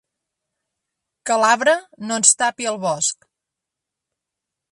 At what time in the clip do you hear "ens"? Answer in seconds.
2.21-2.33